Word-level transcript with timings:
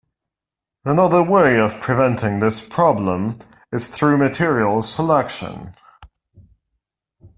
Another 0.83 1.21
way 1.21 1.59
of 1.59 1.79
preventing 1.79 2.39
this 2.39 2.59
problem 2.59 3.37
is 3.71 3.87
through 3.87 4.17
materials 4.17 4.91
selection. 4.91 5.75